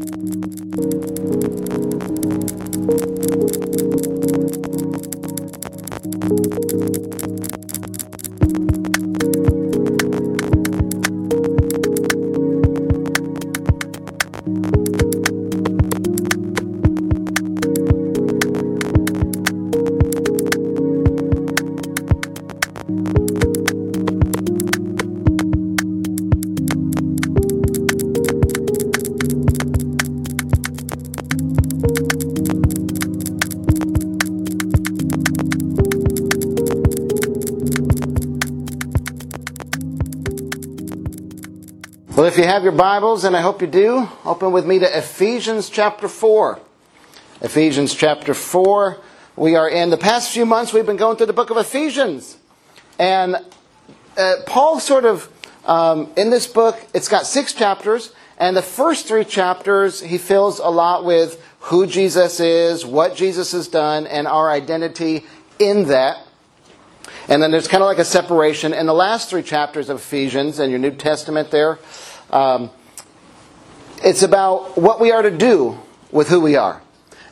[0.00, 0.69] Well, you
[42.60, 46.60] have your Bibles, and I hope you do, open with me to Ephesians chapter 4.
[47.40, 48.98] Ephesians chapter 4.
[49.34, 52.36] We are in the past few months, we've been going through the book of Ephesians.
[52.98, 53.36] And
[54.18, 55.32] uh, Paul sort of,
[55.64, 60.58] um, in this book, it's got six chapters, and the first three chapters, he fills
[60.58, 65.24] a lot with who Jesus is, what Jesus has done, and our identity
[65.58, 66.18] in that.
[67.26, 68.74] And then there's kind of like a separation.
[68.74, 71.78] In the last three chapters of Ephesians and your New Testament there,
[72.30, 72.70] um,
[74.02, 75.78] it's about what we are to do
[76.10, 76.80] with who we are.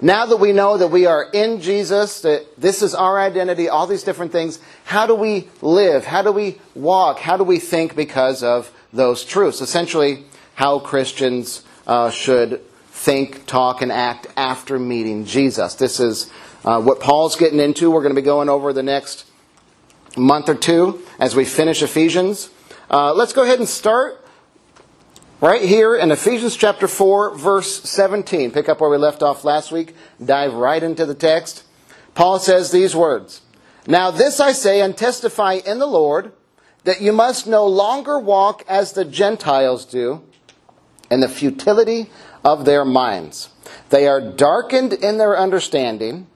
[0.01, 3.87] Now that we know that we are in Jesus, that this is our identity, all
[3.87, 6.05] these different things, how do we live?
[6.05, 7.19] How do we walk?
[7.19, 9.61] How do we think because of those truths?
[9.61, 10.25] Essentially,
[10.55, 15.75] how Christians uh, should think, talk, and act after meeting Jesus.
[15.75, 16.31] This is
[16.65, 17.91] uh, what Paul's getting into.
[17.91, 19.25] We're going to be going over the next
[20.17, 22.51] month or two as we finish Ephesians.
[22.91, 24.25] Uh, let's go ahead and start
[25.41, 28.51] Right here in Ephesians chapter 4, verse 17.
[28.51, 31.63] Pick up where we left off last week, dive right into the text.
[32.17, 33.43] Paul says these words
[33.87, 36.33] Now this I say and testify in the Lord
[36.83, 40.25] that you must no longer walk as the Gentiles do
[41.09, 42.11] in the futility
[42.45, 43.51] of their minds.
[43.91, 46.27] They are darkened in their understanding,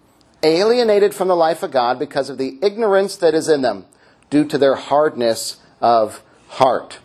[0.45, 3.85] alienated from the life of God because of the ignorance that is in them,
[4.31, 7.01] due to their hardness of heart.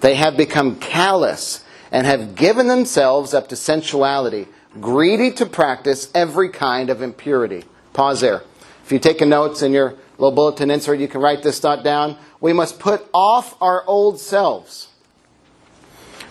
[0.00, 4.48] They have become callous and have given themselves up to sensuality,
[4.80, 7.64] greedy to practice every kind of impurity.
[7.92, 8.42] Pause there.
[8.84, 12.16] If you take notes in your little bulletin insert, you can write this thought down.
[12.40, 14.88] We must put off our old selves.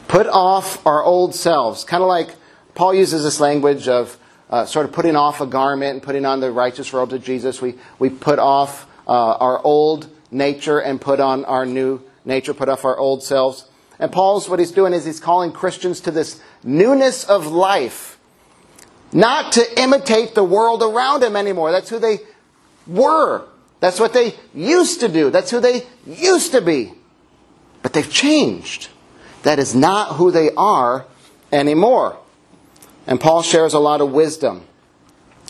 [0.08, 1.84] Put off our old selves.
[1.84, 2.36] Kind of like
[2.74, 4.18] Paul uses this language of
[4.50, 7.62] uh, sort of putting off a garment and putting on the righteous robes of Jesus.
[7.62, 12.70] We, we put off uh, our old nature and put on our new nature, put
[12.70, 13.66] off our old selves.
[14.00, 18.18] And Paul's, what he's doing is he's calling Christians to this newness of life.
[19.12, 21.72] Not to imitate the world around him anymore.
[21.72, 22.20] That's who they
[22.88, 23.46] were.
[23.80, 25.30] That's what they used to do.
[25.30, 26.94] That's who they used to be.
[27.82, 28.90] But they've changed.
[29.44, 31.06] That is not who they are
[31.52, 32.18] anymore.
[33.08, 34.66] And Paul shares a lot of wisdom.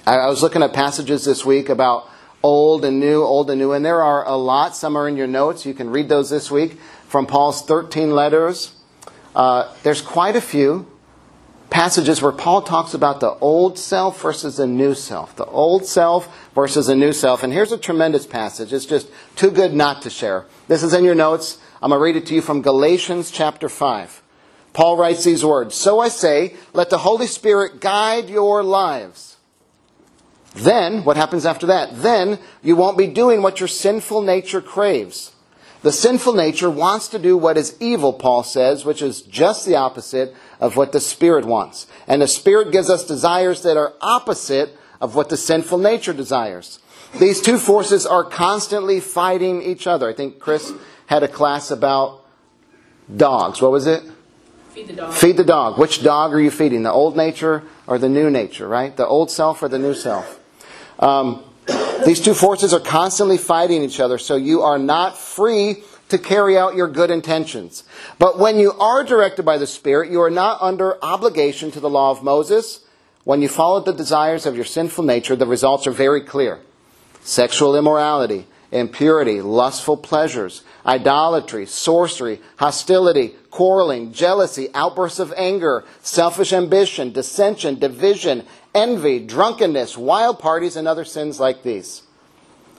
[0.06, 2.09] I was looking at passages this week about
[2.44, 3.74] old and new, old and new.
[3.74, 4.76] And there are a lot.
[4.76, 5.66] Some are in your notes.
[5.66, 8.76] You can read those this week from Paul's 13 letters.
[9.36, 10.88] Uh, there's quite a few
[11.70, 15.36] passages where Paul talks about the old self versus the new self.
[15.36, 17.44] The old self versus the new self.
[17.44, 18.74] And here's a tremendous passage.
[18.74, 20.46] It's just too good not to share.
[20.68, 21.60] This is in your notes.
[21.82, 24.22] I'm going to read it to you from Galatians chapter 5.
[24.74, 29.29] Paul writes these words So I say, let the Holy Spirit guide your lives
[30.56, 32.02] then, what happens after that?
[32.02, 35.32] Then you won't be doing what your sinful nature craves.
[35.82, 39.76] The sinful nature wants to do what is evil, Paul says, which is just the
[39.76, 41.88] opposite of what the Spirit wants.
[42.08, 46.80] And the Spirit gives us desires that are opposite of what the sinful nature desires.
[47.18, 50.10] These two forces are constantly fighting each other.
[50.10, 50.74] I think Chris
[51.06, 52.26] had a class about
[53.16, 53.62] dogs.
[53.62, 54.04] What was it?
[54.72, 55.14] Feed the dog.
[55.14, 55.78] Feed the dog.
[55.80, 56.84] Which dog are you feeding?
[56.84, 58.96] The old nature or the new nature, right?
[58.96, 60.39] The old self or the new self?
[61.00, 61.44] Um,
[62.06, 66.58] these two forces are constantly fighting each other, so you are not free to carry
[66.58, 67.84] out your good intentions.
[68.18, 71.90] But when you are directed by the Spirit, you are not under obligation to the
[71.90, 72.81] law of Moses.
[73.24, 76.60] When you follow the desires of your sinful nature, the results are very clear
[77.22, 87.12] sexual immorality, impurity, lustful pleasures, idolatry, sorcery, hostility, quarreling, jealousy, outbursts of anger, selfish ambition,
[87.12, 92.04] dissension, division, envy, drunkenness, wild parties, and other sins like these.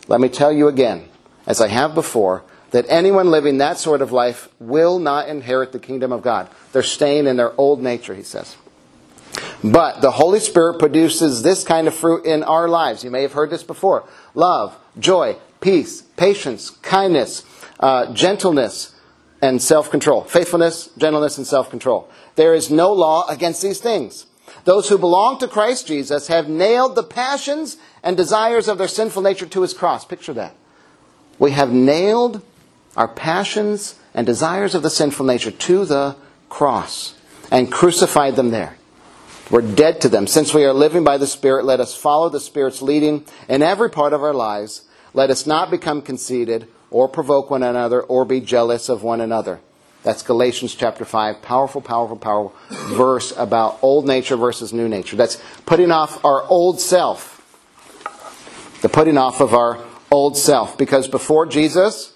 [0.08, 1.08] Let me tell you again,
[1.46, 5.78] as I have before, that anyone living that sort of life will not inherit the
[5.78, 6.48] kingdom of God.
[6.72, 8.56] They're staying in their old nature, he says.
[9.62, 13.04] But the Holy Spirit produces this kind of fruit in our lives.
[13.04, 17.44] You may have heard this before love, joy, peace, patience, kindness,
[17.78, 18.94] uh, gentleness,
[19.42, 20.22] and self control.
[20.22, 22.08] Faithfulness, gentleness, and self control.
[22.36, 24.26] There is no law against these things.
[24.64, 29.22] Those who belong to Christ Jesus have nailed the passions and desires of their sinful
[29.22, 30.04] nature to his cross.
[30.04, 30.54] Picture that.
[31.38, 32.42] We have nailed
[32.96, 36.16] our passions and desires of the sinful nature to the
[36.48, 37.14] cross
[37.50, 38.76] and crucified them there.
[39.50, 40.26] We're dead to them.
[40.26, 43.90] Since we are living by the Spirit, let us follow the Spirit's leading in every
[43.90, 44.82] part of our lives.
[45.12, 49.60] Let us not become conceited or provoke one another or be jealous of one another.
[50.02, 51.42] That's Galatians chapter 5.
[51.42, 52.54] Powerful, powerful, powerful
[52.96, 55.16] verse about old nature versus new nature.
[55.16, 57.36] That's putting off our old self.
[58.80, 59.78] The putting off of our
[60.10, 60.78] old self.
[60.78, 62.14] Because before Jesus,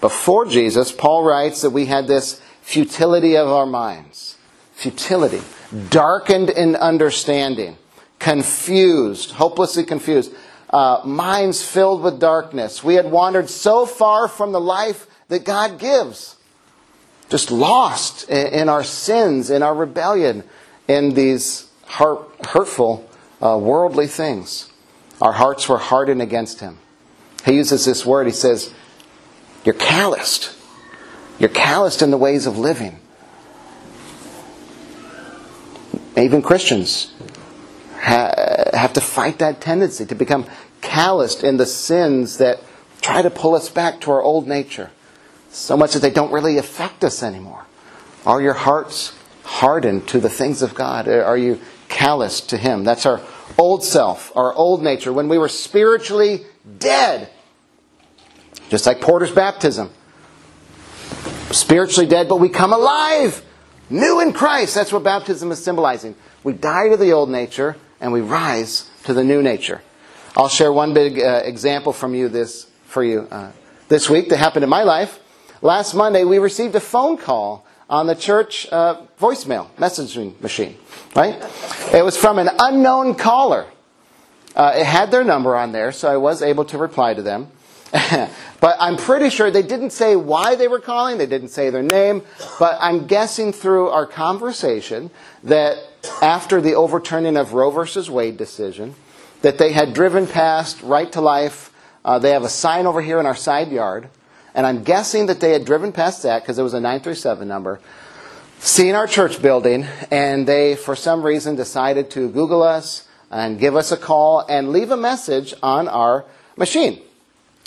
[0.00, 4.36] before Jesus, Paul writes that we had this futility of our minds.
[4.72, 5.42] Futility.
[5.88, 7.76] Darkened in understanding.
[8.18, 9.30] Confused.
[9.32, 10.32] Hopelessly confused.
[10.68, 12.82] Uh, minds filled with darkness.
[12.82, 16.35] We had wandered so far from the life that God gives
[17.28, 20.44] just lost in our sins, in our rebellion,
[20.88, 23.08] in these hurtful,
[23.42, 24.70] uh, worldly things.
[25.20, 26.78] Our hearts were hardened against Him.
[27.44, 28.26] He uses this word.
[28.26, 28.72] He says,
[29.64, 30.54] You're calloused.
[31.38, 32.98] You're calloused in the ways of living.
[36.16, 37.12] Even Christians
[38.00, 40.46] have to fight that tendency to become
[40.80, 42.60] calloused in the sins that
[43.00, 44.90] try to pull us back to our old nature
[45.56, 47.64] so much that they don't really affect us anymore?
[48.24, 51.08] Are your hearts hardened to the things of God?
[51.08, 52.84] Are you callous to Him?
[52.84, 53.20] That's our
[53.56, 56.44] old self, our old nature, when we were spiritually
[56.78, 57.30] dead.
[58.68, 59.90] Just like Porter's baptism.
[61.52, 63.42] Spiritually dead, but we come alive,
[63.88, 64.74] new in Christ.
[64.74, 66.16] That's what baptism is symbolizing.
[66.42, 69.82] We die to the old nature and we rise to the new nature.
[70.36, 73.52] I'll share one big uh, example from you this for you uh,
[73.88, 75.18] this week that happened in my life.
[75.62, 80.76] Last Monday, we received a phone call on the church uh, voicemail messaging machine,
[81.14, 81.42] right?
[81.94, 83.66] It was from an unknown caller.
[84.54, 87.48] Uh, it had their number on there, so I was able to reply to them.
[88.60, 91.82] but I'm pretty sure they didn't say why they were calling, they didn't say their
[91.82, 92.22] name,
[92.58, 95.10] but I'm guessing through our conversation
[95.44, 95.78] that
[96.20, 98.94] after the overturning of Roe versus Wade decision,
[99.40, 101.72] that they had driven past Right to Life.
[102.04, 104.10] Uh, they have a sign over here in our side yard
[104.56, 107.78] and I'm guessing that they had driven past that because it was a 937 number,
[108.58, 113.76] seen our church building, and they, for some reason, decided to Google us and give
[113.76, 116.24] us a call and leave a message on our
[116.56, 117.02] machine.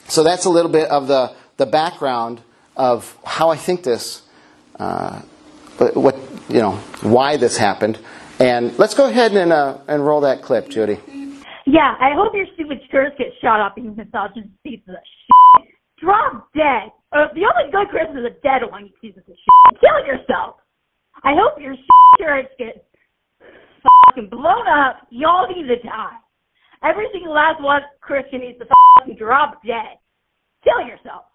[0.08, 2.42] So that's a little bit of the, the background
[2.76, 4.24] of how I think this,
[4.80, 5.22] uh,
[5.94, 6.18] what,
[6.50, 6.72] you know,
[7.02, 8.00] why this happened.
[8.40, 10.98] And let's go ahead and, uh, and roll that clip, Judy.
[11.68, 15.39] Yeah, I hope your stupid church gets shot up, you misogynist piece of shit.
[16.02, 16.92] Drop dead.
[17.12, 19.80] Uh, the only good Christmas is a dead one, you of shit.
[19.80, 20.56] Kill yourself.
[21.24, 21.76] I hope your
[22.20, 22.80] church gets
[24.08, 25.08] fucking blown up.
[25.10, 26.16] Y'all need to die.
[26.84, 28.66] Every single last one Christian needs to
[29.00, 29.98] fucking drop dead.
[30.64, 31.26] Kill yourself.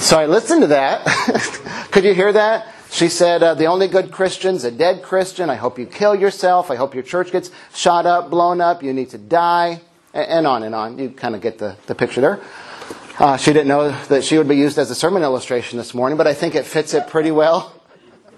[0.00, 1.88] So I listened to that.
[1.92, 2.66] Could you hear that?
[2.90, 5.48] She said, uh, The only good Christian's a dead Christian.
[5.48, 6.70] I hope you kill yourself.
[6.70, 8.82] I hope your church gets shot up, blown up.
[8.82, 9.80] You need to die
[10.16, 10.98] and on and on.
[10.98, 12.40] You kind of get the, the picture there.
[13.18, 16.18] Uh, she didn't know that she would be used as a sermon illustration this morning,
[16.18, 17.72] but I think it fits it pretty well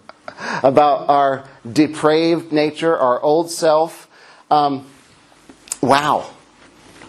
[0.62, 4.08] about our depraved nature, our old self.
[4.50, 4.86] Um,
[5.80, 6.30] wow.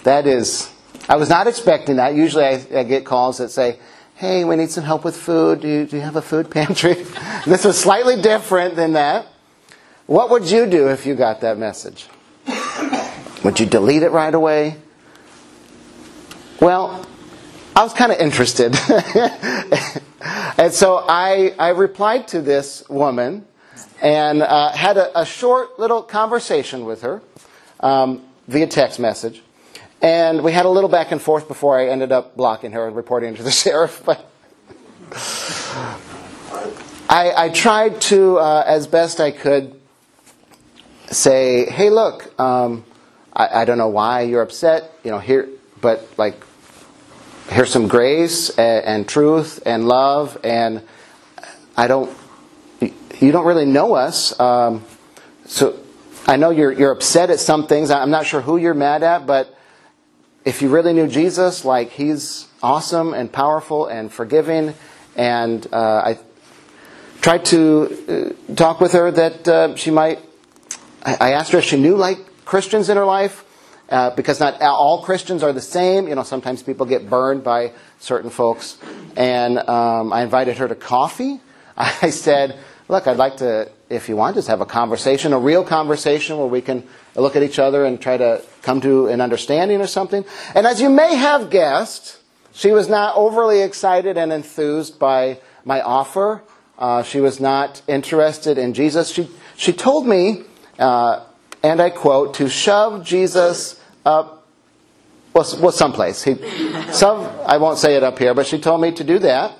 [0.04, 0.72] That is,
[1.08, 2.16] I was not expecting that.
[2.16, 3.78] Usually I, I, get calls that say,
[4.16, 5.62] hey, we need some help with food.
[5.62, 6.94] Do you, do you have a food pantry?
[7.46, 9.28] this was slightly different than that.
[10.08, 12.08] What would you do if you got that message?
[13.44, 14.76] Would you delete it right away?
[16.60, 17.06] Well,
[17.74, 18.76] I was kind of interested.
[20.58, 23.46] and so I, I replied to this woman
[24.02, 27.22] and uh, had a, a, short little conversation with her
[27.80, 29.42] um, via text message.
[30.02, 32.96] And we had a little back and forth before I ended up blocking her and
[32.96, 34.04] reporting to the sheriff.
[34.06, 34.26] But
[37.10, 39.80] I, I tried to, uh, as best I could,
[41.10, 42.84] say, hey, look, um,
[43.40, 45.48] I, I don't know why you're upset, you know, here,
[45.82, 46.36] but like,
[47.48, 50.84] here's some grace and, and truth and love, and
[51.78, 52.16] I don't,
[52.82, 54.84] you don't really know us, um,
[55.46, 55.80] so
[56.28, 57.90] I know you're, you're upset at some things.
[57.90, 59.58] I'm not sure who you're mad at, but
[60.44, 64.74] if you really knew Jesus, like he's awesome and powerful and forgiving,
[65.16, 66.20] and uh, I
[67.22, 70.20] tried to uh, talk with her that uh, she might.
[71.04, 72.20] I asked her if she knew like
[72.50, 73.46] Christians in her life,
[73.90, 76.08] uh, because not all Christians are the same.
[76.08, 78.80] You know, sometimes people get burned by certain folks.
[79.16, 81.42] And um, I invited her to coffee.
[81.78, 85.64] I said, look, I'd like to, if you want, just have a conversation, a real
[85.64, 89.80] conversation where we can look at each other and try to come to an understanding
[89.80, 90.26] or something.
[90.56, 92.18] And as you may have guessed,
[92.52, 96.42] she was not overly excited and enthused by my offer.
[96.80, 99.12] Uh, she was not interested in Jesus.
[99.12, 100.46] She, she told me,
[100.80, 101.26] uh,
[101.64, 104.48] and I quote, to shove Jesus up,
[105.34, 106.24] well, well someplace.
[106.24, 106.36] He,
[106.92, 109.54] some, I won't say it up here, but she told me to do that.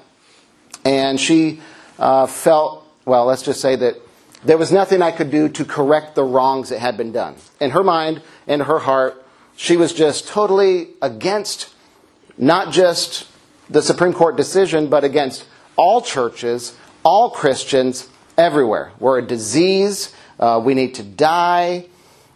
[0.86, 1.62] And she
[1.98, 3.96] uh, felt, well, let's just say that
[4.44, 7.36] there was nothing I could do to correct the wrongs that had been done.
[7.60, 9.26] In her mind, in her heart,
[9.58, 11.74] she was just totally against
[12.38, 13.28] not just
[13.70, 18.94] the Supreme Court decision, but against all churches, all Christians, everywhere.
[19.00, 20.14] We're a disease.
[20.40, 21.86] Uh, we need to die.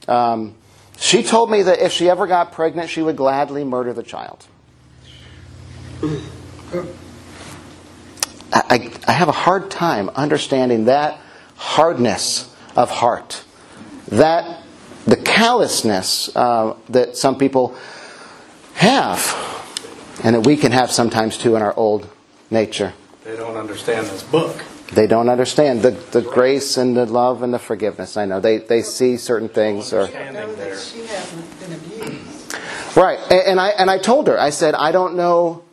[0.07, 0.55] Um,
[0.97, 4.45] she told me that if she ever got pregnant, she would gladly murder the child.
[8.51, 11.19] I, I have a hard time understanding that
[11.55, 13.43] hardness of heart,
[14.09, 14.61] that
[15.05, 17.75] the callousness uh, that some people
[18.75, 19.19] have,
[20.23, 22.07] and that we can have sometimes too in our old
[22.51, 22.93] nature.
[23.23, 24.61] They don't understand this book.
[24.93, 28.15] They don't understand the, the grace and the love and the forgiveness.
[28.15, 30.77] I know they, they see certain things or Standing there.
[30.77, 32.55] She hasn't been abused.
[32.95, 33.19] right.
[33.31, 35.63] And, and I and I told her I said I don't know.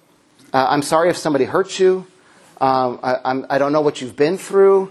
[0.52, 2.06] Uh, I'm sorry if somebody hurt you.
[2.60, 4.90] Um, I, I'm, I don't know what you've been through,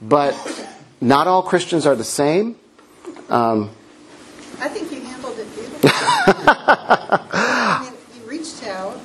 [0.00, 0.34] but
[1.00, 2.56] not all Christians are the same.
[3.28, 3.70] Um,
[4.60, 5.90] I think you handled it beautifully.
[5.92, 8.96] I mean, you reached out.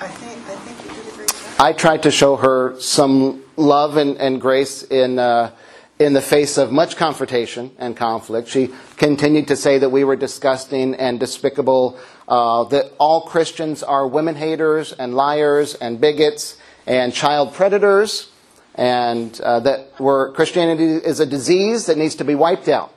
[0.00, 1.60] I think, I think you did a great job.
[1.60, 5.52] I tried to show her some love and, and grace in, uh,
[5.98, 8.48] in the face of much confrontation and conflict.
[8.48, 14.06] She continued to say that we were disgusting and despicable, uh, that all Christians are
[14.06, 18.30] women haters and liars and bigots and child predators,
[18.74, 22.94] and uh, that we're, Christianity is a disease that needs to be wiped out.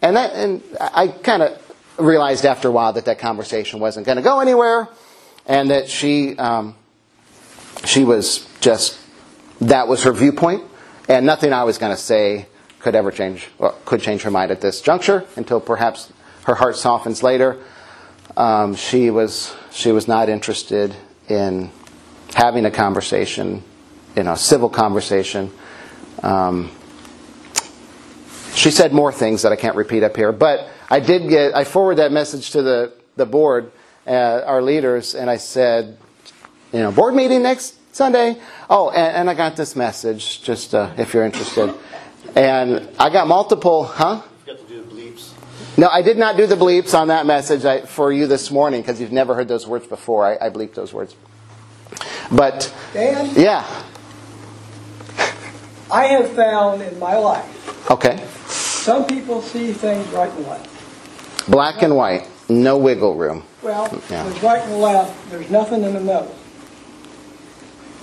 [0.00, 1.58] And, that, and I kind of
[1.98, 4.88] realized after a while that that conversation wasn't going to go anywhere,
[5.46, 6.74] and that she um,
[7.84, 8.98] she was just
[9.62, 10.64] that was her viewpoint,
[11.08, 12.46] and nothing I was going to say
[12.80, 13.48] could ever change
[13.84, 16.12] could change her mind at this juncture until perhaps
[16.44, 17.58] her heart softens later.
[18.36, 20.94] Um, she was she was not interested
[21.28, 21.70] in
[22.34, 23.62] having a conversation,
[24.16, 25.52] you know, civil conversation.
[26.22, 26.70] Um,
[28.54, 31.64] she said more things that I can't repeat up here, but I did get I
[31.64, 33.70] forwarded that message to the the board,
[34.08, 35.98] uh, our leaders, and I said,
[36.72, 38.40] you know, board meeting next Sunday.
[38.70, 41.74] Oh, and, and I got this message, just uh, if you're interested.
[42.34, 44.22] And I got multiple, huh?
[44.46, 45.32] You got to do the bleeps.
[45.76, 48.80] No, I did not do the bleeps on that message I, for you this morning
[48.80, 50.26] because you've never heard those words before.
[50.26, 51.14] I, I bleeped those words.
[52.30, 53.64] But, Dan, yeah,
[55.90, 58.26] I have found in my life, okay.
[58.46, 61.50] some people see things right and left.
[61.50, 63.44] Black and white, no wiggle room.
[63.60, 64.24] Well, Yeah.
[64.24, 66.34] there's right and left, there's nothing in the middle.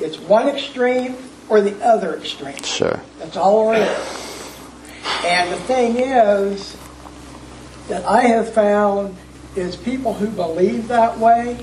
[0.02, 1.16] It's one extreme
[1.50, 2.62] or the other extreme.
[2.64, 3.00] Sure.
[3.18, 4.60] That's all there is.
[5.26, 6.78] And the thing is
[7.88, 9.16] that I have found
[9.56, 11.58] is people who believe that way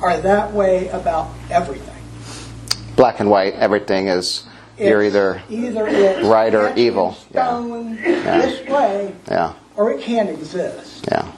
[0.00, 2.02] are that way about everything.
[2.96, 4.46] Black and white, everything is,
[4.78, 7.16] you're either, either it's right or evil.
[7.34, 7.60] Yeah.
[7.60, 9.54] This way, yeah.
[9.76, 11.06] or it can't exist.
[11.10, 11.30] Yeah.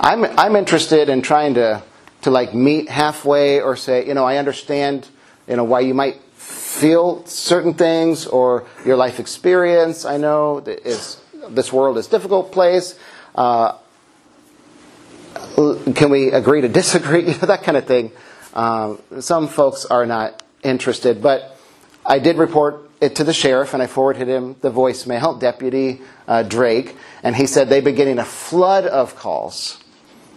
[0.00, 1.82] I'm I'm interested in trying to
[2.22, 5.08] to like meet halfway or say, you know, I understand,
[5.46, 10.04] you know, why you might feel certain things or your life experience.
[10.04, 12.98] I know that is this world is a difficult place.
[13.34, 13.76] Uh,
[15.94, 17.22] can we agree to disagree?
[17.26, 18.12] You know, that kind of thing.
[18.54, 21.56] Um, some folks are not interested, but
[22.04, 26.42] I did report it to the sheriff, and I forwarded him the voicemail, Deputy uh,
[26.42, 29.81] Drake, and he said they've been getting a flood of calls,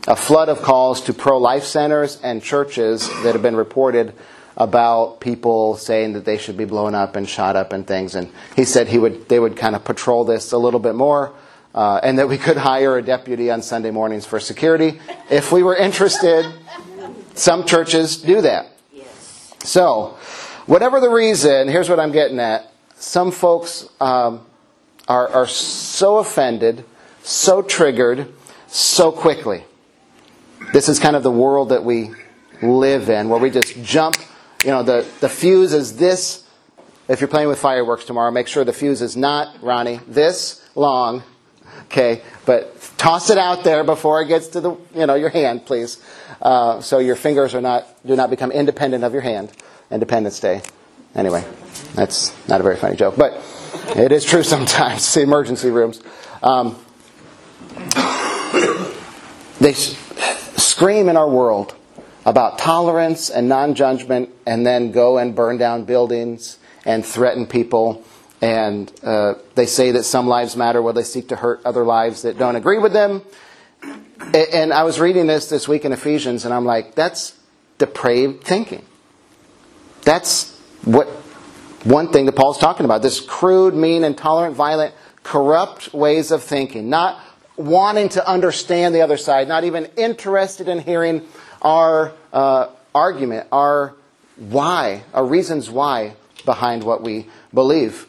[0.07, 4.13] a flood of calls to pro-life centers and churches that have been reported
[4.57, 8.15] about people saying that they should be blown up and shot up and things.
[8.15, 11.33] And he said he would, they would kind of patrol this a little bit more,
[11.73, 15.63] uh, and that we could hire a deputy on Sunday mornings for security if we
[15.63, 16.45] were interested.
[17.33, 18.67] Some churches do that.
[19.59, 20.17] So,
[20.67, 22.71] whatever the reason, here's what I'm getting at.
[22.95, 24.45] Some folks um,
[25.07, 26.85] are, are so offended,
[27.23, 28.31] so triggered,
[28.67, 29.63] so quickly.
[30.75, 32.11] This is kind of the world that we
[32.61, 34.17] live in, where we just jump.
[34.61, 36.43] You know, the, the fuse is this.
[37.07, 41.23] If you're playing with fireworks tomorrow, make sure the fuse is not, Ronnie, this long.
[41.85, 45.65] Okay, but toss it out there before it gets to the you know your hand,
[45.65, 46.03] please.
[46.41, 49.53] Uh, so your fingers are not do not become independent of your hand.
[49.89, 50.61] Independence Day.
[51.15, 51.45] Anyway,
[51.93, 53.41] that's not a very funny joke, but
[53.95, 55.13] it is true sometimes.
[55.13, 56.01] The emergency rooms.
[56.43, 56.75] Um,
[59.61, 59.71] they
[60.57, 61.75] scream in our world
[62.25, 68.03] about tolerance and non judgment, and then go and burn down buildings and threaten people.
[68.41, 72.23] And uh, they say that some lives matter where they seek to hurt other lives
[72.23, 73.21] that don't agree with them.
[74.33, 77.37] And I was reading this this week in Ephesians, and I'm like, that's
[77.77, 78.85] depraved thinking.
[80.03, 81.07] That's what
[81.83, 84.93] one thing that Paul's talking about this crude, mean, intolerant, violent,
[85.23, 86.89] corrupt ways of thinking.
[86.89, 87.19] Not
[87.57, 91.21] wanting to understand the other side, not even interested in hearing
[91.61, 93.93] our uh, argument, our
[94.37, 98.07] why, our reasons why behind what we believe.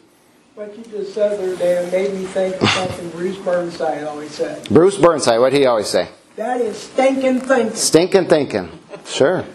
[0.55, 4.67] What you just said there, Dan, made me think of something Bruce Burnside always said.
[4.69, 6.09] Bruce Burnside, what did he always say?
[6.35, 7.75] That is stinking thinking.
[7.75, 8.69] Stinking thinking.
[9.05, 9.45] Sure.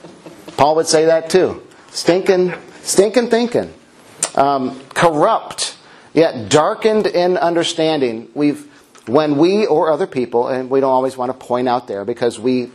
[0.57, 1.63] Paul would say that too.
[1.91, 3.73] Stinking, stinking thinking.
[4.35, 5.77] Um, corrupt,
[6.13, 8.29] yet darkened in understanding.
[8.35, 8.72] We've,
[9.07, 12.39] when we or other people, and we don't always want to point out there because
[12.39, 12.71] we,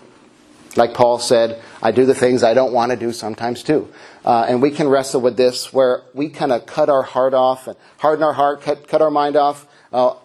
[0.75, 3.87] like Paul said, I do the things I don't want to do sometimes too.
[4.25, 7.67] Uh, and we can wrestle with this where we kind of cut our heart off,
[7.67, 9.65] and harden our heart, cut, cut our mind off.
[9.91, 10.15] Uh,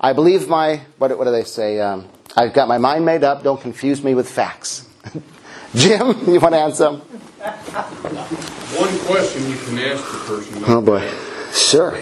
[0.00, 1.80] I believe my, what, what do they say?
[1.80, 3.42] Um, I've got my mind made up.
[3.42, 4.86] Don't confuse me with facts.
[5.74, 6.90] Jim, you want to answer?
[8.76, 10.64] One question you can ask the person.
[10.66, 11.10] Oh boy.
[11.52, 11.98] Sure.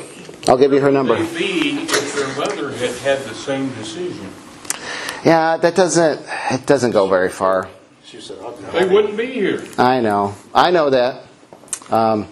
[0.49, 1.15] I'll give you her number.
[1.15, 4.31] Would be if their mother had had the same decision.
[5.25, 7.69] Yeah, that doesn't it doesn't go very far.
[8.05, 8.53] She said, "I'll.
[8.53, 9.65] They wouldn't be here.
[9.77, 10.35] I know.
[10.55, 11.23] I know that.
[11.91, 12.29] Um,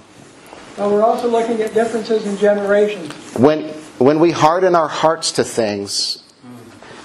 [0.78, 3.12] Now, we're also looking at differences in generations.
[3.36, 3.68] when
[3.98, 6.22] when we harden our hearts to things,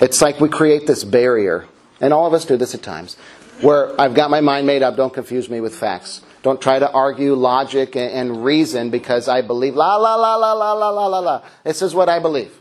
[0.01, 1.65] it's like we create this barrier,
[2.01, 3.17] and all of us do this at times,
[3.61, 4.95] where I've got my mind made up.
[4.95, 6.21] Don't confuse me with facts.
[6.41, 10.74] Don't try to argue logic and, reason because I believe la la la la la
[10.74, 11.41] la la la la.
[11.63, 12.57] This is what I believe,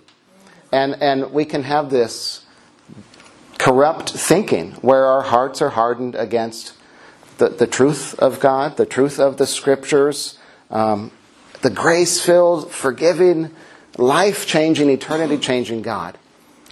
[0.72, 2.44] and and we can have this
[3.58, 6.72] corrupt thinking where our hearts are hardened against
[7.38, 10.38] the, the truth of God, the truth of the scriptures,
[10.70, 11.10] um,
[11.62, 13.50] the grace filled, forgiving,
[13.96, 16.18] life changing, eternity changing God.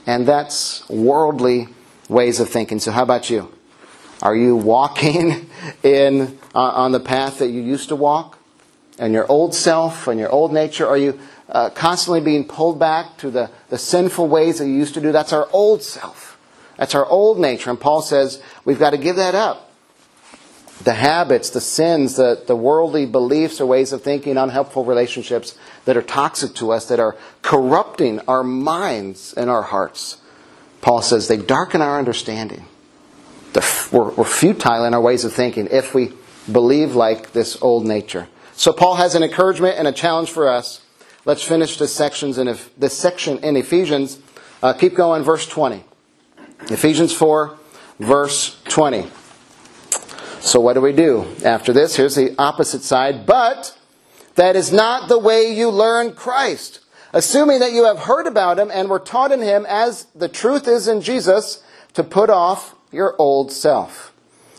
[0.07, 1.69] And that's worldly
[2.09, 2.79] ways of thinking.
[2.79, 3.53] So, how about you?
[4.23, 5.51] Are you walking
[5.83, 8.39] in uh, on the path that you used to walk?
[8.99, 10.87] And your old self and your old nature?
[10.87, 14.95] Are you uh, constantly being pulled back to the, the sinful ways that you used
[14.95, 15.13] to do?
[15.13, 16.39] That's our old self.
[16.79, 17.71] That's our old nature.
[17.71, 19.71] And Paul says we've got to give that up.
[20.85, 25.97] The habits, the sins, the, the worldly beliefs or ways of thinking, unhelpful relationships that
[25.97, 30.19] are toxic to us, that are corrupting our minds and our hearts.
[30.83, 32.67] Paul says they darken our understanding.
[33.93, 36.13] We're, we're futile in our ways of thinking if we
[36.51, 38.29] believe like this old nature.
[38.55, 40.81] So Paul has an encouragement and a challenge for us.
[41.25, 44.21] Let's finish this sections in this section in Ephesians.
[44.63, 45.85] Uh, keep going, verse 20.
[46.71, 47.57] Ephesians 4,
[47.99, 49.09] verse 20.
[50.41, 51.97] So, what do we do after this?
[51.97, 53.27] Here's the opposite side.
[53.27, 53.77] But
[54.37, 56.81] that is not the way you learn Christ.
[57.13, 60.69] Assuming that you have heard about him and were taught in him as the truth
[60.69, 61.65] is in Jesus,
[61.95, 64.13] to put off your old self,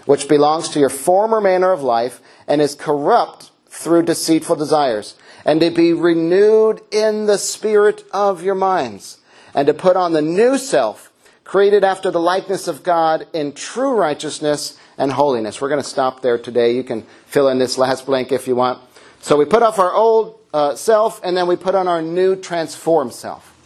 [0.06, 5.60] which belongs to your former manner of life and is corrupt through deceitful desires, and
[5.60, 9.18] to be renewed in the spirit of your minds,
[9.54, 11.12] and to put on the new self,
[11.44, 15.62] created after the likeness of God in true righteousness and holiness.
[15.62, 16.76] We're going to stop there today.
[16.76, 18.82] You can fill in this last blank if you want.
[19.22, 22.36] So we put off our old uh, self, and then we put on our new
[22.36, 23.57] transformed self.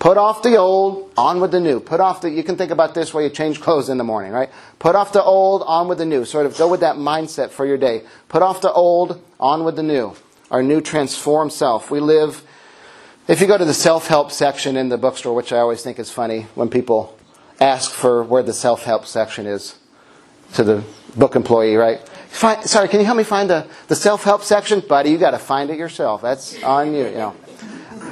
[0.00, 1.78] Put off the old, on with the new.
[1.78, 4.32] Put off the, you can think about this while you change clothes in the morning,
[4.32, 4.48] right?
[4.78, 6.24] Put off the old, on with the new.
[6.24, 8.04] Sort of go with that mindset for your day.
[8.30, 10.16] Put off the old, on with the new.
[10.50, 11.90] Our new transformed self.
[11.90, 12.42] We live,
[13.28, 15.98] if you go to the self help section in the bookstore, which I always think
[15.98, 17.14] is funny when people
[17.60, 19.76] ask for where the self help section is
[20.54, 20.82] to the
[21.14, 22.00] book employee, right?
[22.30, 24.80] Find, sorry, can you help me find the, the self help section?
[24.80, 26.22] Buddy, you got to find it yourself.
[26.22, 27.36] That's on you, you know.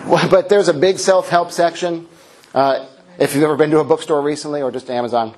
[0.09, 2.09] But there's a big self help section.
[2.55, 2.87] Uh,
[3.18, 5.35] if you've ever been to a bookstore recently or just Amazon.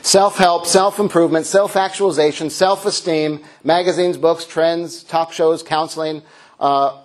[0.00, 6.22] Self help, self improvement, self actualization, self esteem, magazines, books, trends, talk shows, counseling,
[6.60, 7.02] uh,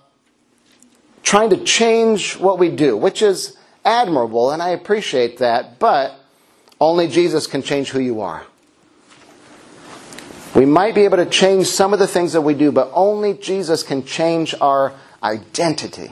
[1.24, 6.13] trying to change what we do, which is admirable, and I appreciate that, but
[6.80, 8.46] only Jesus can change who you are.
[10.56, 13.34] We might be able to change some of the things that we do, but only
[13.34, 16.12] Jesus can change our identity.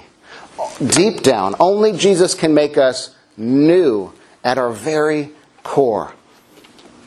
[0.88, 4.12] Deep down, only Jesus can make us new
[4.44, 5.32] at our very
[5.64, 6.14] core.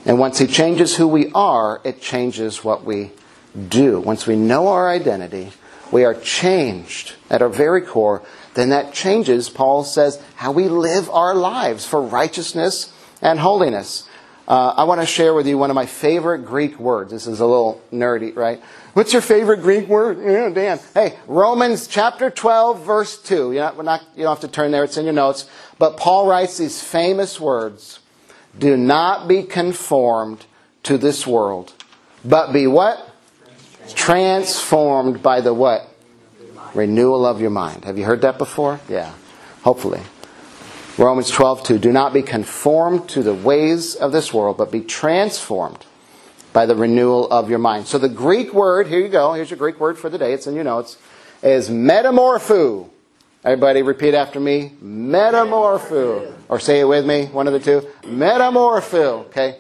[0.05, 3.11] And once He changes who we are, it changes what we
[3.69, 4.01] do.
[4.01, 5.53] Once we know our identity,
[5.91, 8.23] we are changed at our very core,
[8.55, 14.09] then that changes, Paul says, how we live our lives for righteousness and holiness.
[14.47, 17.11] Uh, I want to share with you one of my favorite Greek words.
[17.11, 18.61] This is a little nerdy, right?
[18.93, 20.19] What's your favorite Greek word?
[20.19, 20.79] Yeah, Dan.
[20.93, 23.53] Hey, Romans chapter 12, verse 2.
[23.53, 25.49] You're not, not, you don't have to turn there, it's in your notes.
[25.79, 28.01] But Paul writes these famous words
[28.59, 30.45] Do not be conformed
[30.83, 31.73] to this world,
[32.23, 33.11] but be what?
[33.95, 35.89] Transformed by the what?
[36.75, 37.87] Renewal of your mind.
[37.87, 38.79] Have you heard that before?
[38.91, 39.15] Yeah,
[39.63, 40.01] hopefully.
[40.97, 41.79] Romans 12, 2.
[41.79, 45.85] Do not be conformed to the ways of this world, but be transformed
[46.53, 47.89] by the renewal of your mind.
[47.89, 50.47] So the Greek word, here you go, here's your Greek word for the day, it's
[50.47, 50.97] in your notes,
[51.43, 52.89] is metamorpho.
[53.45, 54.73] Everybody repeat after me.
[54.83, 56.33] Metamorpho.
[56.49, 57.87] Or say it with me, one of the two.
[58.05, 59.27] Metamorpho.
[59.27, 59.59] Okay?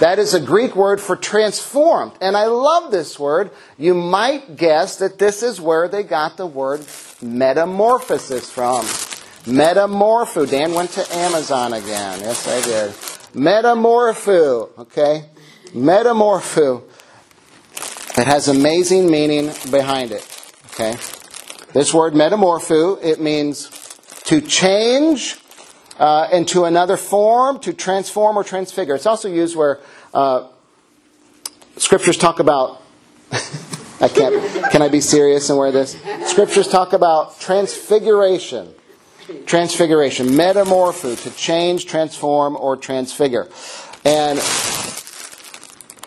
[0.00, 2.12] That is a Greek word for transformed.
[2.20, 3.50] And I love this word.
[3.78, 6.84] You might guess that this is where they got the word
[7.22, 8.84] metamorphosis from.
[9.48, 10.48] Metamorpho.
[10.48, 12.20] Dan went to Amazon again.
[12.20, 12.90] Yes, I did.
[13.34, 14.78] Metamorpho.
[14.78, 15.24] Okay?
[15.68, 16.82] Metamorpho.
[18.18, 20.52] It has amazing meaning behind it.
[20.66, 20.92] Okay?
[21.72, 23.70] This word metamorpho, it means
[24.24, 25.36] to change
[25.98, 28.94] uh, into another form, to transform or transfigure.
[28.94, 29.80] It's also used where
[30.12, 30.48] uh,
[31.76, 32.82] scriptures talk about.
[34.00, 34.70] I can't.
[34.70, 36.00] Can I be serious and wear this?
[36.26, 38.74] Scriptures talk about transfiguration.
[39.46, 43.48] Transfiguration, metamorpho, to change, transform, or transfigure.
[44.04, 44.38] And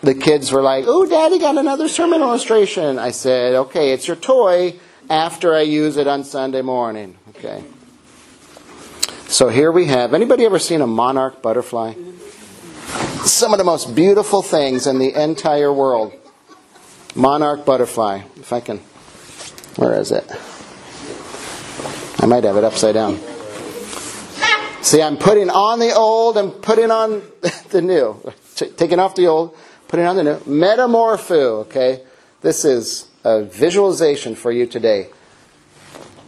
[0.02, 4.16] the kids were like, "Oh, Daddy got another sermon illustration." I said, "Okay, it's your
[4.16, 4.74] toy
[5.08, 7.62] after I use it on Sunday morning." Okay.
[9.28, 10.14] So here we have.
[10.14, 11.94] Anybody ever seen a monarch butterfly?
[13.24, 16.12] Some of the most beautiful things in the entire world.
[17.14, 18.22] Monarch butterfly.
[18.36, 18.80] If I can.
[19.76, 20.28] Where is it?
[22.22, 23.18] I might have it upside down.
[24.80, 27.22] See, I'm putting on the old and putting on
[27.70, 28.32] the new.
[28.54, 29.56] Taking off the old,
[29.88, 30.36] putting on the new.
[30.38, 32.02] Metamorpho, okay?
[32.40, 35.08] This is a visualization for you today.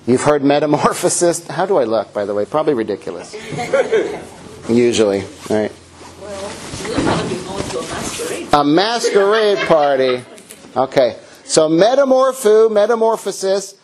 [0.07, 1.47] You've heard metamorphosis.
[1.47, 2.45] How do I look, by the way?
[2.45, 3.35] Probably ridiculous.
[4.69, 5.73] Usually, right?
[8.53, 10.23] A masquerade party.
[10.77, 11.19] Okay.
[11.45, 13.77] So metamorpho, metamorphosis.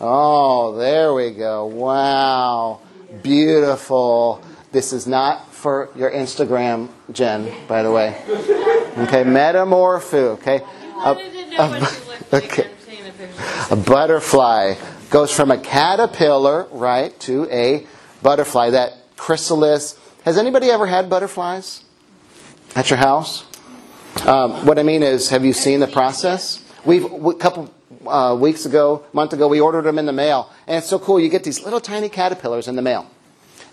[0.00, 1.66] Oh, there we go.
[1.66, 2.80] Wow.
[3.22, 4.42] Beautiful.
[4.72, 8.16] This is not for your Instagram, Jen, by the way.
[8.28, 10.62] Okay, metamorpho, okay?
[10.96, 11.16] A,
[11.58, 12.70] a, okay.
[13.70, 14.74] a butterfly
[15.10, 17.86] goes from a caterpillar, right, to a
[18.22, 18.70] butterfly.
[18.70, 19.98] That chrysalis.
[20.24, 21.84] Has anybody ever had butterflies
[22.74, 23.44] at your house?
[24.24, 26.64] Um, what I mean is, have you seen the process?
[26.84, 27.70] We've a couple
[28.06, 31.20] uh, weeks ago, month ago, we ordered them in the mail, and it's so cool.
[31.20, 33.10] You get these little tiny caterpillars in the mail,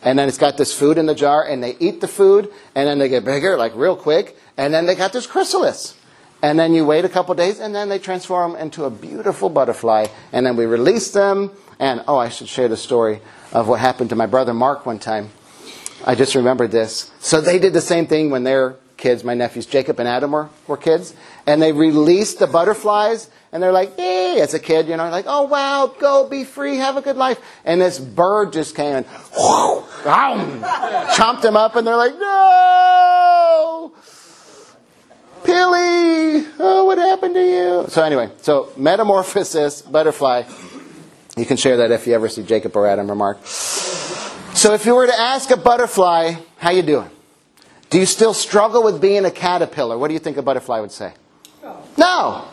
[0.01, 2.87] and then it's got this food in the jar, and they eat the food, and
[2.87, 5.95] then they get bigger, like real quick, and then they got this chrysalis.
[6.41, 10.05] And then you wait a couple days, and then they transform into a beautiful butterfly.
[10.31, 11.51] And then we release them.
[11.79, 14.99] And oh, I should share the story of what happened to my brother Mark one
[14.99, 15.29] time.
[16.05, 17.11] I just remembered this.
[17.19, 20.49] So they did the same thing when their kids, my nephews Jacob and Adam were,
[20.67, 21.13] were kids.
[21.45, 25.25] And they released the butterflies, and they're like, "Hey!" As a kid, you know, like,
[25.27, 29.05] "Oh wow, go be free, have a good life." And this bird just came and
[29.05, 30.61] whoosh, um,
[31.13, 33.93] chomped them up, and they're like, "No!"
[35.43, 37.85] Pilly, oh, what happened to you?
[37.87, 40.43] So anyway, so metamorphosis, butterfly.
[41.37, 43.45] You can share that if you ever see Jacob or Adam or Mark.
[43.45, 47.09] So if you were to ask a butterfly, how you doing?
[47.89, 49.97] Do you still struggle with being a caterpillar?
[49.97, 51.13] What do you think a butterfly would say?
[51.63, 51.83] No.
[51.97, 52.45] No.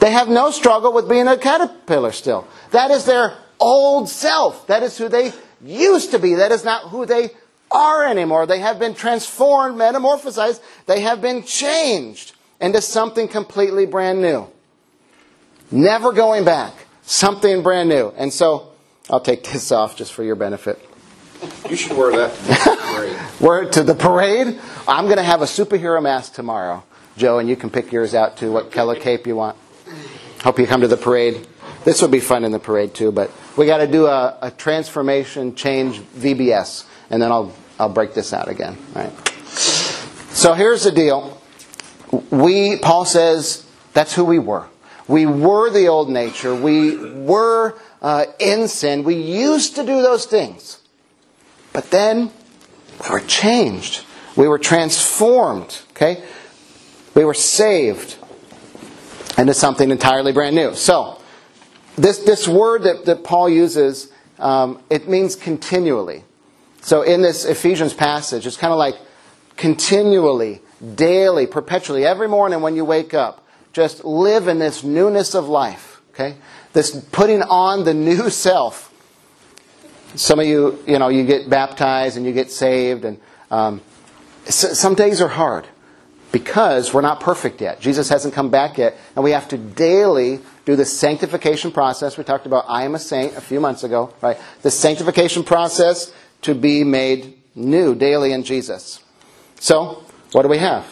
[0.00, 2.46] They have no struggle with being a caterpillar still.
[2.72, 4.66] That is their old self.
[4.66, 6.34] That is who they used to be.
[6.34, 7.30] That is not who they
[7.70, 8.46] are anymore.
[8.46, 10.60] They have been transformed, metamorphosized.
[10.86, 14.48] They have been changed into something completely brand new.
[15.70, 16.74] Never going back.
[17.02, 18.12] Something brand new.
[18.16, 18.68] And so,
[19.08, 20.78] I'll take this off just for your benefit.
[21.68, 22.34] You should wear that
[22.94, 23.16] parade.
[23.40, 24.60] We're to the parade.
[24.86, 26.84] I'm going to have a superhero mask tomorrow,
[27.16, 29.56] Joe, and you can pick yours out too, what color cape you want.
[30.42, 31.46] Hope you come to the parade.
[31.84, 34.50] This will be fun in the parade too, but we got to do a, a
[34.50, 38.76] transformation change VBS, and then I'll I'll break this out again.
[38.94, 39.12] Right.
[39.46, 41.40] So here's the deal.
[42.30, 44.66] We Paul says that's who we were.
[45.08, 46.54] We were the old nature.
[46.54, 49.02] We were uh, in sin.
[49.04, 50.81] We used to do those things.
[51.72, 52.30] But then
[53.02, 54.04] we were changed.
[54.36, 55.80] We were transformed.
[55.90, 56.22] Okay?
[57.14, 58.16] We were saved
[59.38, 60.74] into something entirely brand new.
[60.74, 61.18] So,
[61.96, 66.24] this, this word that, that Paul uses, um, it means continually.
[66.80, 68.96] So, in this Ephesians passage, it's kind of like
[69.56, 70.60] continually,
[70.94, 76.00] daily, perpetually, every morning when you wake up, just live in this newness of life.
[76.10, 76.36] Okay?
[76.72, 78.91] This putting on the new self.
[80.14, 83.18] Some of you, you know, you get baptized and you get saved, and
[83.50, 83.80] um,
[84.48, 85.66] some days are hard
[86.32, 87.80] because we're not perfect yet.
[87.80, 92.16] Jesus hasn't come back yet, and we have to daily do the sanctification process.
[92.16, 94.38] We talked about I am a saint a few months ago, right?
[94.62, 99.00] The sanctification process to be made new daily in Jesus.
[99.60, 100.86] So, what do we have?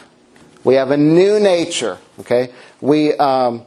[0.62, 2.52] We have a new nature, okay?
[2.80, 3.64] We, um,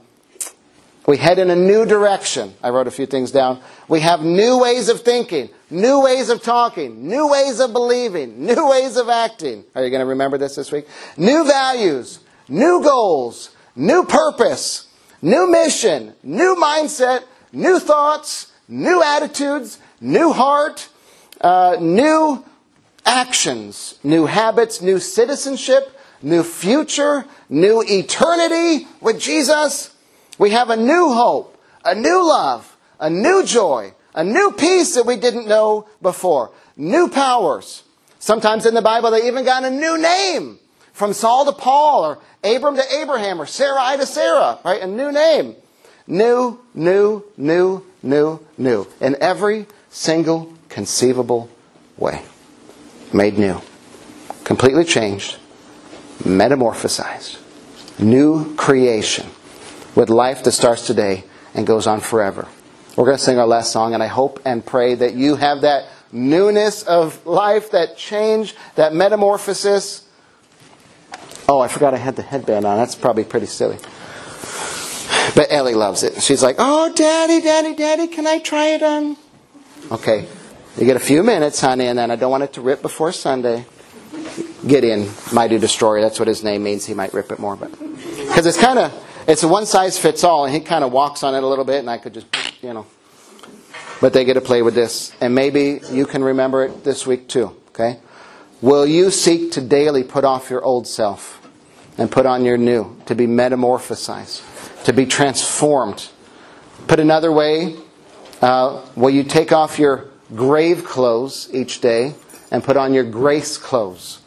[1.05, 2.53] we head in a new direction.
[2.63, 3.59] I wrote a few things down.
[3.87, 8.69] We have new ways of thinking, new ways of talking, new ways of believing, new
[8.69, 9.65] ways of acting.
[9.75, 10.87] Are you going to remember this this week?
[11.17, 14.87] New values, new goals, new purpose,
[15.21, 20.87] new mission, new mindset, new thoughts, new attitudes, new heart,
[21.41, 22.43] uh, new
[23.05, 29.92] actions, new habits, new citizenship, new future, new eternity with Jesus.
[30.37, 35.05] We have a new hope, a new love, a new joy, a new peace that
[35.05, 37.83] we didn't know before, new powers.
[38.19, 40.59] Sometimes in the Bible, they even got a new name
[40.93, 44.81] from Saul to Paul, or Abram to Abraham, or Sarai to Sarah, right?
[44.81, 45.55] A new name.
[46.05, 48.87] New, new, new, new, new.
[49.01, 51.49] In every single conceivable
[51.97, 52.21] way.
[53.11, 53.61] Made new.
[54.43, 55.37] Completely changed.
[56.19, 57.39] Metamorphosized.
[57.99, 59.25] New creation
[59.95, 62.47] with life that starts today and goes on forever.
[62.95, 65.61] We're going to sing our last song, and I hope and pray that you have
[65.61, 70.07] that newness of life, that change, that metamorphosis.
[71.49, 72.77] Oh, I forgot I had the headband on.
[72.77, 73.77] That's probably pretty silly.
[75.35, 76.21] But Ellie loves it.
[76.21, 79.17] She's like, Oh, Daddy, Daddy, Daddy, can I try it on?
[79.91, 80.27] Okay.
[80.77, 83.11] You get a few minutes, honey, and then I don't want it to rip before
[83.11, 83.65] Sunday.
[84.65, 86.01] Gideon, mighty destroyer.
[86.01, 86.85] That's what his name means.
[86.85, 88.93] He might rip it more, but because it's kind of
[89.27, 91.65] it's a one size fits all, and he kind of walks on it a little
[91.65, 92.27] bit, and I could just,
[92.61, 92.85] you know.
[94.01, 97.27] But they get to play with this, and maybe you can remember it this week
[97.27, 97.55] too.
[97.69, 97.99] Okay,
[98.61, 101.39] will you seek to daily put off your old self
[101.97, 106.09] and put on your new, to be metamorphosized, to be transformed?
[106.87, 107.77] Put another way,
[108.41, 112.15] uh, will you take off your grave clothes each day
[112.51, 114.19] and put on your grace clothes?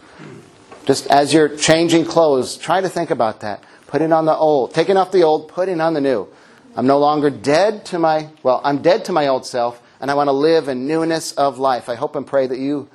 [0.87, 3.63] Just as you're changing clothes, try to think about that.
[3.87, 6.29] Putting on the old, taking off the old, putting on the new.
[6.77, 10.15] I'm no longer dead to my, well, I'm dead to my old self, and I
[10.15, 11.89] want to live in newness of life.
[11.89, 12.89] I hope and pray that you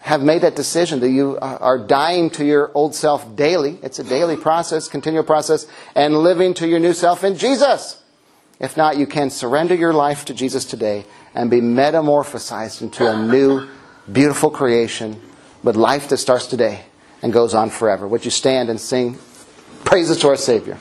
[0.00, 3.78] have made that decision, that you are dying to your old self daily.
[3.82, 8.02] It's a daily process, continual process, and living to your new self in Jesus.
[8.60, 13.26] If not, you can surrender your life to Jesus today and be metamorphosized into a
[13.26, 13.68] new,
[14.10, 15.20] beautiful creation
[15.62, 16.84] with life that starts today
[17.22, 18.06] and goes on forever.
[18.06, 19.18] Would you stand and sing
[19.86, 20.76] praises to our Savior?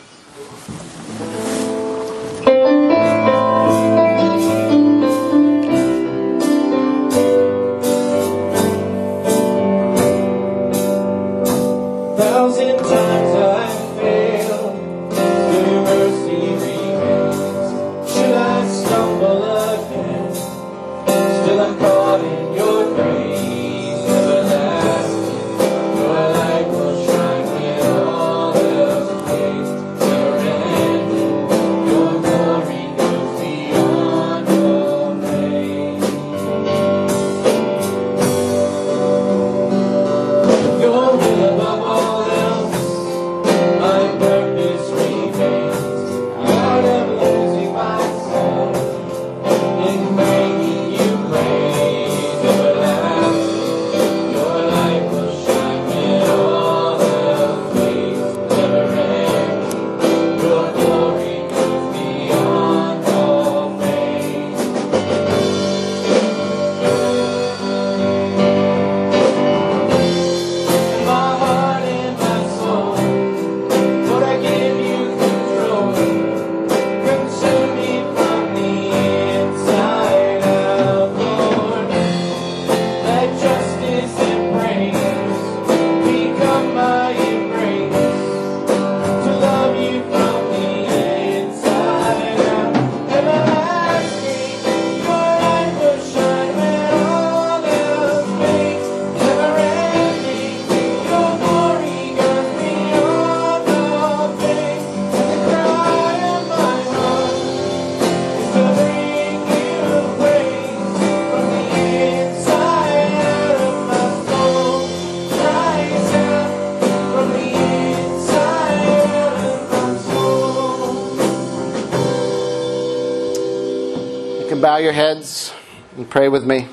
[124.76, 125.54] Bow your heads
[125.96, 126.68] and pray with me.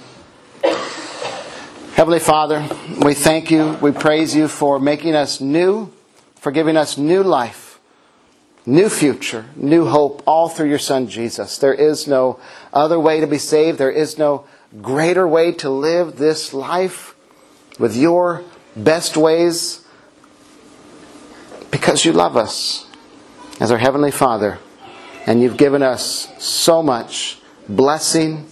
[1.95, 2.69] Heavenly Father,
[3.01, 5.89] we thank you, we praise you for making us new,
[6.35, 7.79] for giving us new life,
[8.67, 11.59] new future, new hope, all through your Son Jesus.
[11.59, 12.41] There is no
[12.73, 14.47] other way to be saved, there is no
[14.81, 17.15] greater way to live this life
[17.79, 18.43] with your
[18.75, 19.87] best ways
[21.71, 22.85] because you love us
[23.61, 24.59] as our Heavenly Father
[25.25, 28.47] and you've given us so much blessing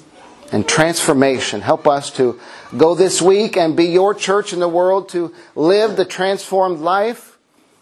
[0.53, 1.61] and transformation.
[1.61, 2.41] Help us to
[2.77, 7.39] go this week and be your church in the world to live the transformed life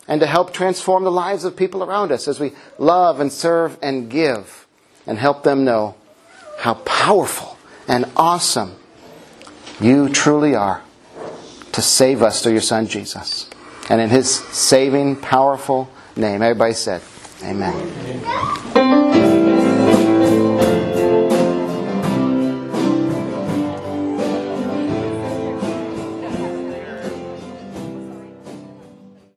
[0.07, 3.79] and to help transform the lives of people around us as we love and serve
[3.83, 4.67] and give
[5.07, 5.95] and help them know
[6.59, 8.75] how powerful and awesome
[9.81, 10.83] you truly are
[11.73, 13.49] to save us through your Son Jesus.
[13.89, 17.03] And in his saving, powerful name, everybody said,
[17.43, 19.38] Amen.